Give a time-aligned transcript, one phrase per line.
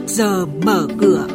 [0.00, 1.26] trước giờ mở cửa.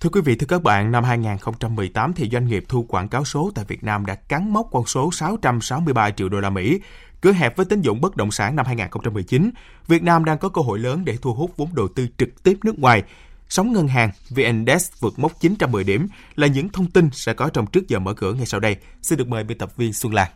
[0.00, 3.50] Thưa quý vị, thưa các bạn, năm 2018 thì doanh nghiệp thu quảng cáo số
[3.54, 6.80] tại Việt Nam đã cắn mốc con số 663 triệu đô la Mỹ.
[7.22, 9.50] Cứ hẹp với tín dụng bất động sản năm 2019,
[9.86, 12.58] Việt Nam đang có cơ hội lớn để thu hút vốn đầu tư trực tiếp
[12.64, 13.02] nước ngoài.
[13.48, 17.66] Sóng ngân hàng VN-Index vượt mốc 910 điểm là những thông tin sẽ có trong
[17.66, 18.76] trước giờ mở cửa ngay sau đây.
[19.02, 20.30] Xin được mời biên tập viên Xuân Lan.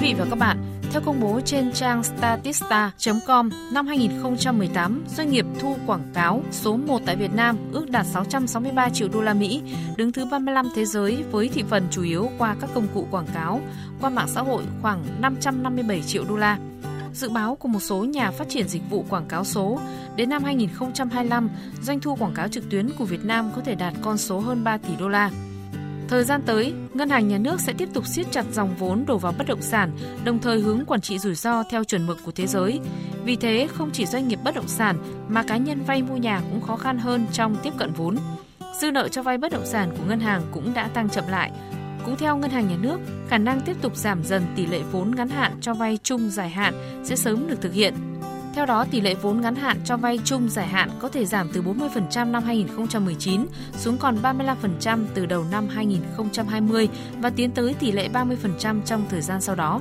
[0.00, 0.58] Quý vị và các bạn,
[0.92, 7.00] theo công bố trên trang statista.com, năm 2018, doanh nghiệp thu quảng cáo số 1
[7.06, 9.62] tại Việt Nam ước đạt 663 triệu đô la Mỹ,
[9.96, 13.26] đứng thứ 35 thế giới với thị phần chủ yếu qua các công cụ quảng
[13.34, 13.60] cáo,
[14.00, 16.58] qua mạng xã hội khoảng 557 triệu đô la.
[17.14, 19.80] Dự báo của một số nhà phát triển dịch vụ quảng cáo số,
[20.16, 21.50] đến năm 2025,
[21.82, 24.64] doanh thu quảng cáo trực tuyến của Việt Nam có thể đạt con số hơn
[24.64, 25.30] 3 tỷ đô la.
[26.10, 29.18] Thời gian tới, Ngân hàng Nhà nước sẽ tiếp tục siết chặt dòng vốn đổ
[29.18, 29.90] vào bất động sản,
[30.24, 32.80] đồng thời hướng quản trị rủi ro theo chuẩn mực của thế giới.
[33.24, 34.96] Vì thế, không chỉ doanh nghiệp bất động sản
[35.28, 38.16] mà cá nhân vay mua nhà cũng khó khăn hơn trong tiếp cận vốn.
[38.80, 41.50] Dư nợ cho vay bất động sản của ngân hàng cũng đã tăng chậm lại.
[42.04, 45.14] Cũng theo Ngân hàng Nhà nước, khả năng tiếp tục giảm dần tỷ lệ vốn
[45.16, 46.74] ngắn hạn cho vay chung dài hạn
[47.04, 47.94] sẽ sớm được thực hiện.
[48.54, 51.48] Theo đó, tỷ lệ vốn ngắn hạn cho vay chung giải hạn có thể giảm
[51.52, 56.88] từ 40% năm 2019 xuống còn 35% từ đầu năm 2020
[57.20, 59.80] và tiến tới tỷ lệ 30% trong thời gian sau đó.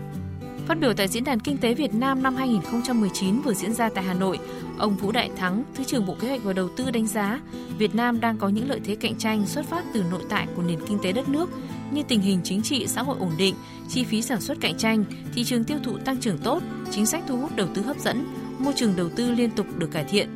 [0.67, 4.03] Phát biểu tại Diễn đàn Kinh tế Việt Nam năm 2019 vừa diễn ra tại
[4.03, 4.39] Hà Nội,
[4.77, 7.39] ông Vũ Đại Thắng, Thứ trưởng Bộ Kế hoạch và Đầu tư đánh giá
[7.77, 10.61] Việt Nam đang có những lợi thế cạnh tranh xuất phát từ nội tại của
[10.61, 11.49] nền kinh tế đất nước
[11.91, 13.55] như tình hình chính trị xã hội ổn định,
[13.89, 17.23] chi phí sản xuất cạnh tranh, thị trường tiêu thụ tăng trưởng tốt, chính sách
[17.27, 18.25] thu hút đầu tư hấp dẫn,
[18.59, 20.29] môi trường đầu tư liên tục được cải thiện.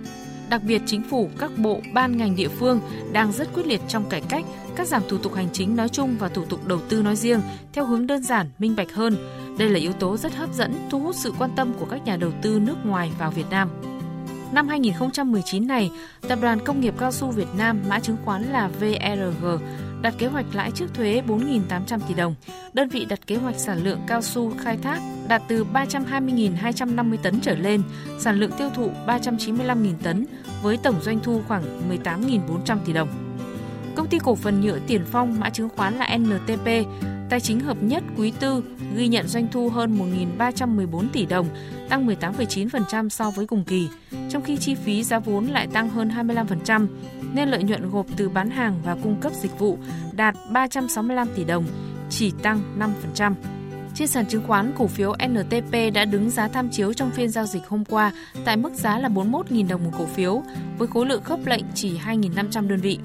[0.50, 2.80] Đặc biệt, chính phủ, các bộ, ban ngành địa phương
[3.12, 6.16] đang rất quyết liệt trong cải cách, cắt giảm thủ tục hành chính nói chung
[6.20, 7.42] và thủ tục đầu tư nói riêng
[7.74, 9.18] theo hướng đơn giản, minh bạch hơn.
[9.58, 12.18] Đây là yếu tố rất hấp dẫn, thu hút sự quan tâm của các nhà
[12.18, 13.70] đầu tư nước ngoài vào Việt Nam.
[14.52, 15.92] Năm 2019 này,
[16.28, 19.46] Tập đoàn Công nghiệp Cao su Việt Nam mã chứng khoán là VRG
[20.04, 22.36] đặt kế hoạch lãi trước thuế 4.800 tỷ đồng.
[22.74, 27.40] Đơn vị đặt kế hoạch sản lượng cao su khai thác đạt từ 320.250 tấn
[27.40, 27.82] trở lên,
[28.20, 30.26] sản lượng tiêu thụ 395.000 tấn
[30.62, 33.10] với tổng doanh thu khoảng 18.400 tỷ đồng.
[33.96, 36.68] Công ty cổ phần nhựa Tiền Phong mã chứng khoán là NTP
[37.34, 38.64] Tài chính hợp nhất quý tư
[38.96, 40.00] ghi nhận doanh thu hơn
[40.38, 41.48] 1.314 tỷ đồng,
[41.90, 43.90] tăng 18,9% so với cùng kỳ,
[44.30, 46.88] trong khi chi phí giá vốn lại tăng hơn 25%,
[47.34, 49.78] nên lợi nhuận gộp từ bán hàng và cung cấp dịch vụ
[50.12, 51.66] đạt 365 tỷ đồng,
[52.10, 52.62] chỉ tăng
[53.16, 53.34] 5%.
[53.96, 57.46] Trên sàn chứng khoán, cổ phiếu NTP đã đứng giá tham chiếu trong phiên giao
[57.46, 58.12] dịch hôm qua
[58.46, 60.44] tại mức giá là 41.000 đồng một cổ phiếu,
[60.78, 63.00] với khối lượng khớp lệnh chỉ 2.500 đơn vị.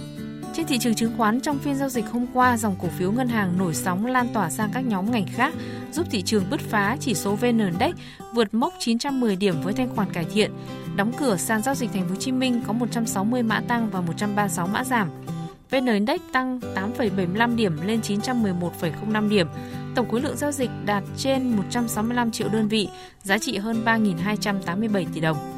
[0.59, 3.29] Trên thị trường chứng khoán trong phiên giao dịch hôm qua, dòng cổ phiếu ngân
[3.29, 5.55] hàng nổi sóng lan tỏa sang các nhóm ngành khác,
[5.93, 7.95] giúp thị trường bứt phá chỉ số VN Index
[8.35, 10.51] vượt mốc 910 điểm với thanh khoản cải thiện.
[10.97, 14.01] Đóng cửa sàn giao dịch Thành phố Hồ Chí Minh có 160 mã tăng và
[14.01, 15.11] 136 mã giảm.
[15.71, 19.47] VN Index tăng 8,75 điểm lên 911,05 điểm.
[19.95, 22.89] Tổng khối lượng giao dịch đạt trên 165 triệu đơn vị,
[23.23, 25.58] giá trị hơn 3.287 tỷ đồng.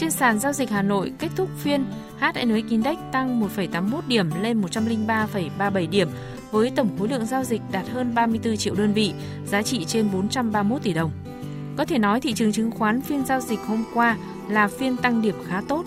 [0.00, 1.84] Trên sàn giao dịch Hà Nội kết thúc phiên,
[2.20, 6.08] HNX Index tăng 1,81 điểm lên 103,37 điểm
[6.50, 9.12] với tổng khối lượng giao dịch đạt hơn 34 triệu đơn vị,
[9.46, 11.10] giá trị trên 431 tỷ đồng.
[11.76, 14.16] Có thể nói thị trường chứng khoán phiên giao dịch hôm qua
[14.48, 15.84] là phiên tăng điểm khá tốt.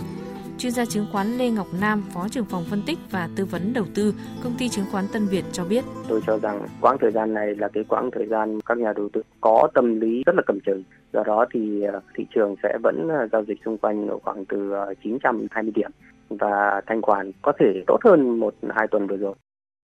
[0.58, 3.74] Chuyên gia chứng khoán Lê Ngọc Nam, Phó trưởng phòng phân tích và tư vấn
[3.74, 5.84] đầu tư, công ty chứng khoán Tân Việt cho biết.
[6.08, 9.10] Tôi cho rằng quãng thời gian này là cái quãng thời gian các nhà đầu
[9.14, 10.84] tư có tâm lý rất là cầm chừng.
[11.14, 14.46] Do đó thì ờ, thị trường sẽ vẫn ờ, giao dịch xung quanh ở khoảng
[14.46, 15.92] từ ờ, 920 điểm.
[16.30, 19.36] Và thanh khoản có thể tốt hơn một hai tuần vừa rồi.